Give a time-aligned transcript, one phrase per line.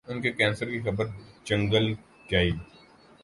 [0.07, 1.05] ان کے کینسر کی خبر
[1.45, 1.93] جنگل
[2.29, 2.49] کی